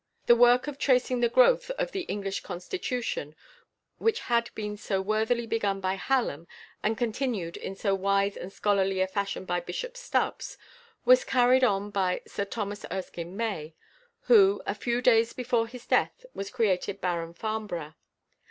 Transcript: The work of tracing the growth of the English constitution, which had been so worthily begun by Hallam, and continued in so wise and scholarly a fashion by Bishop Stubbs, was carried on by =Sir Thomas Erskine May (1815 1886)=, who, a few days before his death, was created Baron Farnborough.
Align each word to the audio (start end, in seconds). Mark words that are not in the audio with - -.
The 0.25 0.35
work 0.35 0.65
of 0.65 0.79
tracing 0.79 1.19
the 1.19 1.29
growth 1.29 1.69
of 1.77 1.91
the 1.91 2.07
English 2.09 2.39
constitution, 2.39 3.35
which 3.99 4.21
had 4.21 4.49
been 4.55 4.75
so 4.75 4.99
worthily 4.99 5.45
begun 5.45 5.79
by 5.79 5.93
Hallam, 5.93 6.47
and 6.81 6.97
continued 6.97 7.55
in 7.55 7.75
so 7.75 7.93
wise 7.93 8.35
and 8.35 8.51
scholarly 8.51 8.99
a 8.99 9.05
fashion 9.05 9.45
by 9.45 9.59
Bishop 9.59 9.95
Stubbs, 9.95 10.57
was 11.05 11.23
carried 11.23 11.63
on 11.63 11.91
by 11.91 12.23
=Sir 12.25 12.45
Thomas 12.45 12.83
Erskine 12.91 13.37
May 13.37 13.75
(1815 14.25 14.25
1886)=, 14.25 14.25
who, 14.55 14.61
a 14.65 14.73
few 14.73 15.01
days 15.03 15.33
before 15.33 15.67
his 15.67 15.85
death, 15.85 16.25
was 16.33 16.49
created 16.49 16.99
Baron 16.99 17.35
Farnborough. 17.35 17.93